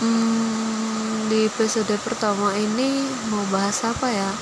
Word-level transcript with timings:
Hmm, 0.00 1.28
di 1.28 1.44
episode 1.44 1.92
pertama 2.00 2.56
ini 2.56 3.04
mau 3.28 3.44
bahas 3.52 3.84
apa 3.84 4.08
ya? 4.08 4.32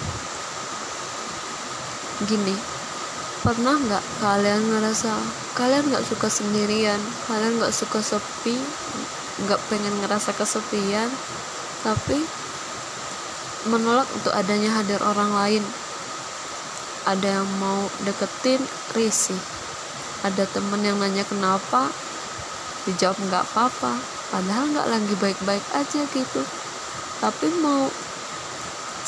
Gini, 2.31 2.55
pernah 3.43 3.75
nggak 3.75 4.05
kalian 4.23 4.63
ngerasa 4.71 5.11
kalian 5.59 5.91
nggak 5.91 6.07
suka 6.07 6.31
sendirian, 6.31 7.03
kalian 7.27 7.59
nggak 7.59 7.75
suka 7.75 7.99
sepi, 7.99 8.55
nggak 9.43 9.59
pengen 9.67 9.99
ngerasa 9.99 10.31
kesepian, 10.39 11.11
tapi 11.83 12.23
menolak 13.67 14.07
untuk 14.15 14.31
adanya 14.31 14.79
hadir 14.79 15.03
orang 15.03 15.35
lain. 15.35 15.65
Ada 17.03 17.43
yang 17.43 17.51
mau 17.59 17.91
deketin, 18.07 18.63
risih. 18.95 19.43
Ada 20.23 20.47
temen 20.55 20.87
yang 20.87 21.03
nanya 21.03 21.27
kenapa, 21.27 21.91
dijawab 22.87 23.19
nggak 23.27 23.43
apa-apa 23.43 24.18
padahal 24.29 24.71
nggak 24.73 24.89
lagi 24.89 25.15
baik-baik 25.17 25.65
aja 25.75 26.01
gitu. 26.09 26.43
Tapi 27.19 27.47
mau 27.61 27.89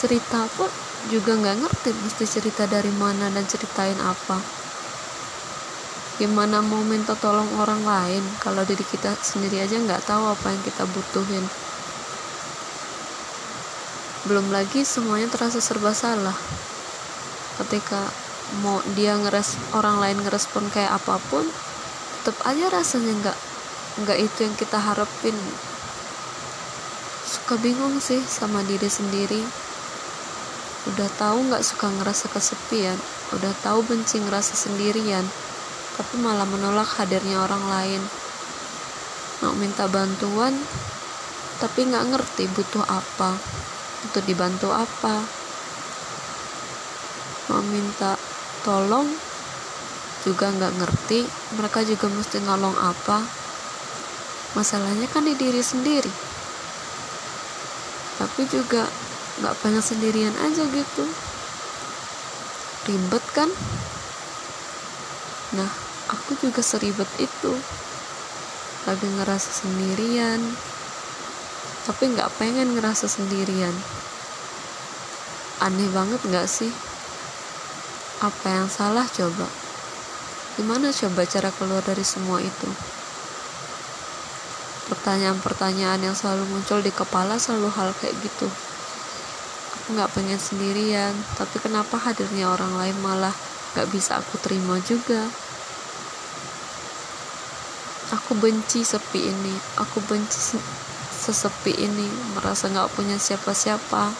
cerita 0.00 0.48
pun 0.56 0.68
juga 1.08 1.36
nggak 1.36 1.56
ngerti 1.64 1.90
mesti 1.96 2.24
cerita 2.28 2.68
dari 2.68 2.92
mana 2.96 3.32
dan 3.32 3.44
ceritain 3.48 3.96
apa. 4.00 4.40
Gimana 6.20 6.60
mau 6.60 6.84
minta 6.84 7.16
tolong 7.16 7.48
orang 7.56 7.80
lain 7.80 8.20
kalau 8.44 8.60
diri 8.68 8.84
kita 8.84 9.16
sendiri 9.16 9.64
aja 9.64 9.80
nggak 9.80 10.04
tahu 10.04 10.28
apa 10.28 10.52
yang 10.52 10.60
kita 10.60 10.84
butuhin. 10.84 11.44
Belum 14.28 14.52
lagi 14.52 14.84
semuanya 14.84 15.32
terasa 15.32 15.64
serba 15.64 15.96
salah. 15.96 16.36
Ketika 17.56 18.04
mau 18.60 18.84
dia 18.92 19.16
ngeres 19.16 19.56
orang 19.72 19.96
lain 19.96 20.18
ngerespon 20.20 20.68
kayak 20.68 21.00
apa 21.00 21.16
pun 21.32 21.48
tetap 22.20 22.36
aja 22.44 22.68
rasanya 22.68 23.12
nggak 23.16 23.38
nggak 24.04 24.18
itu 24.20 24.38
yang 24.48 24.56
kita 24.56 24.80
harapin. 24.80 25.36
Suka 27.30 27.60
bingung 27.60 28.00
sih 28.00 28.18
sama 28.24 28.64
diri 28.64 28.88
sendiri. 28.88 29.42
Udah 30.88 31.08
tahu 31.20 31.52
nggak 31.52 31.60
suka 31.60 31.92
ngerasa 31.92 32.32
kesepian? 32.32 32.96
Udah 33.36 33.52
tahu 33.60 33.84
benci 33.84 34.16
ngerasa 34.18 34.56
sendirian 34.56 35.22
tapi 36.00 36.16
malah 36.16 36.48
menolak 36.48 36.88
hadirnya 36.96 37.44
orang 37.44 37.60
lain. 37.68 38.02
Mau 39.44 39.52
minta 39.60 39.84
bantuan 39.84 40.56
tapi 41.60 41.84
nggak 41.84 42.08
ngerti 42.08 42.48
butuh 42.56 42.84
apa. 42.88 43.36
Untuk 44.08 44.24
dibantu 44.24 44.72
apa? 44.72 45.20
Mau 47.52 47.60
minta 47.68 48.16
tolong 48.64 49.12
juga 50.24 50.48
nggak 50.48 50.72
ngerti. 50.80 51.20
Mereka 51.60 51.84
juga 51.84 52.08
mesti 52.08 52.40
nolong 52.40 52.80
apa 52.80 53.39
masalahnya 54.54 55.06
kan 55.06 55.22
di 55.22 55.34
diri 55.38 55.62
sendiri. 55.62 56.10
Tapi 58.18 58.42
juga 58.50 58.84
nggak 59.40 59.56
pengen 59.62 59.84
sendirian 59.84 60.34
aja 60.42 60.66
gitu. 60.66 61.04
Ribet 62.90 63.24
kan? 63.30 63.50
Nah 65.54 65.70
aku 66.10 66.34
juga 66.42 66.60
seribet 66.60 67.08
itu. 67.22 67.52
Lagi 68.90 69.06
ngerasa 69.06 69.50
sendirian. 69.64 70.42
Tapi 71.86 72.12
nggak 72.12 72.32
pengen 72.36 72.74
ngerasa 72.74 73.06
sendirian. 73.06 73.72
Aneh 75.62 75.88
banget 75.94 76.20
nggak 76.26 76.48
sih? 76.50 76.72
Apa 78.20 78.46
yang 78.52 78.68
salah 78.68 79.06
coba? 79.08 79.46
Gimana 80.58 80.92
coba 80.92 81.24
cara 81.24 81.48
keluar 81.56 81.80
dari 81.86 82.04
semua 82.04 82.42
itu 82.42 82.99
pertanyaan-pertanyaan 84.90 86.02
yang 86.02 86.16
selalu 86.18 86.42
muncul 86.50 86.82
di 86.82 86.90
kepala 86.90 87.38
selalu 87.38 87.70
hal 87.70 87.94
kayak 88.02 88.18
gitu. 88.18 88.50
Aku 89.78 89.94
nggak 89.94 90.10
pengen 90.10 90.42
sendirian 90.42 91.14
tapi 91.38 91.62
kenapa 91.62 91.94
hadirnya 91.94 92.50
orang 92.50 92.74
lain 92.74 92.96
malah 92.98 93.32
nggak 93.72 93.86
bisa 93.94 94.18
aku 94.18 94.34
terima 94.42 94.82
juga? 94.82 95.30
Aku 98.10 98.34
benci 98.34 98.82
sepi 98.82 99.30
ini 99.30 99.54
aku 99.78 100.02
benci 100.10 100.58
sesepi 101.14 101.78
ini 101.78 102.10
merasa 102.34 102.66
nggak 102.66 102.90
punya 102.98 103.14
siapa-siapa. 103.14 104.10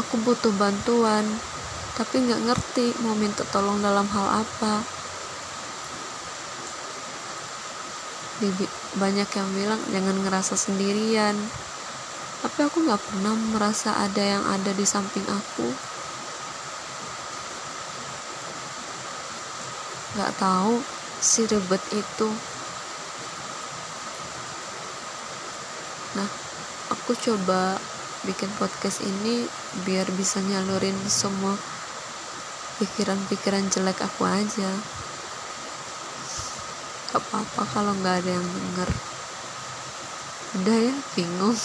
Aku 0.00 0.14
butuh 0.24 0.56
bantuan 0.56 1.28
tapi 2.00 2.24
nggak 2.24 2.40
ngerti 2.48 2.96
mau 3.04 3.12
minta 3.12 3.44
tolong 3.52 3.80
dalam 3.84 4.08
hal 4.08 4.44
apa 4.44 4.95
banyak 9.00 9.28
yang 9.28 9.48
bilang 9.56 9.80
jangan 9.88 10.16
ngerasa 10.20 10.54
sendirian. 10.56 11.36
Tapi 12.44 12.58
aku 12.68 12.84
nggak 12.84 13.00
pernah 13.00 13.34
merasa 13.56 13.96
ada 13.96 14.22
yang 14.22 14.44
ada 14.44 14.70
di 14.76 14.84
samping 14.84 15.24
aku. 15.24 15.68
Nggak 20.16 20.32
tahu 20.36 20.80
si 21.20 21.48
ribet 21.48 21.82
itu. 21.96 22.28
Nah 26.16 26.28
aku 26.92 27.12
coba 27.16 27.80
bikin 28.26 28.50
podcast 28.58 29.06
ini 29.06 29.46
biar 29.86 30.10
bisa 30.18 30.42
nyalurin 30.42 30.96
semua 31.06 31.54
pikiran-pikiran 32.82 33.70
jelek 33.72 34.02
aku 34.02 34.26
aja 34.26 34.70
gak 37.12 37.22
apa-apa 37.22 37.62
kalau 37.70 37.92
nggak 38.02 38.24
ada 38.24 38.30
yang 38.34 38.46
denger. 38.46 38.90
Udah 40.60 40.78
ya 40.90 40.94
bingung. 41.14 41.58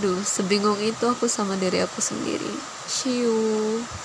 Duh 0.00 0.20
sebingung 0.24 0.80
itu 0.80 1.04
aku 1.04 1.28
sama 1.28 1.54
diri 1.60 1.84
aku 1.84 2.00
sendiri. 2.00 2.52
See 2.88 3.22
you 3.22 4.02